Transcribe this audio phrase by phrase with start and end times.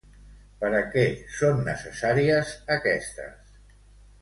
[0.61, 1.03] Per a què
[1.35, 3.57] són necessàries aquestes?